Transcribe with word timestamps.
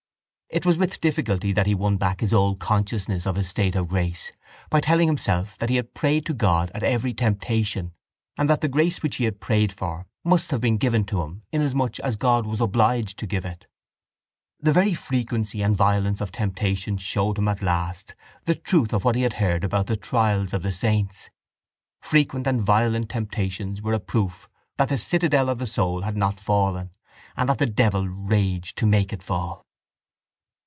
It 0.53 0.65
was 0.65 0.77
with 0.77 0.99
difficulty 0.99 1.53
that 1.53 1.65
he 1.65 1.73
won 1.73 1.95
back 1.95 2.19
his 2.19 2.33
old 2.33 2.59
consciousness 2.59 3.25
of 3.25 3.37
his 3.37 3.47
state 3.47 3.73
of 3.73 3.87
grace 3.87 4.33
by 4.69 4.81
telling 4.81 5.07
himself 5.07 5.57
that 5.59 5.69
he 5.69 5.77
had 5.77 5.93
prayed 5.93 6.25
to 6.25 6.33
God 6.33 6.69
at 6.75 6.83
every 6.83 7.13
temptation 7.13 7.93
and 8.37 8.49
that 8.49 8.59
the 8.59 8.67
grace 8.67 9.01
which 9.01 9.15
he 9.15 9.23
had 9.23 9.39
prayed 9.39 9.71
for 9.71 10.07
must 10.25 10.51
have 10.51 10.59
been 10.59 10.75
given 10.75 11.05
to 11.05 11.21
him 11.21 11.43
inasmuch 11.53 12.01
as 12.01 12.17
God 12.17 12.45
was 12.45 12.59
obliged 12.59 13.17
to 13.19 13.25
give 13.25 13.45
it. 13.45 13.65
The 14.59 14.73
very 14.73 14.93
frequency 14.93 15.61
and 15.61 15.73
violence 15.73 16.19
of 16.19 16.33
temptations 16.33 17.01
showed 17.01 17.37
him 17.37 17.47
at 17.47 17.61
last 17.61 18.13
the 18.43 18.55
truth 18.55 18.91
of 18.93 19.05
what 19.05 19.15
he 19.15 19.21
had 19.21 19.35
heard 19.35 19.63
about 19.63 19.87
the 19.87 19.95
trials 19.95 20.53
of 20.53 20.63
the 20.63 20.73
saints. 20.73 21.29
Frequent 22.01 22.45
and 22.45 22.59
violent 22.61 23.07
temptations 23.09 23.81
were 23.81 23.93
a 23.93 24.01
proof 24.01 24.49
that 24.75 24.89
the 24.89 24.97
citadel 24.97 25.47
of 25.49 25.59
the 25.59 25.65
soul 25.65 26.01
had 26.01 26.17
not 26.17 26.41
fallen 26.41 26.89
and 27.37 27.47
that 27.47 27.59
the 27.59 27.65
devil 27.65 28.05
raged 28.05 28.77
to 28.79 28.85
make 28.85 29.13
it 29.13 29.23
fall. 29.23 29.65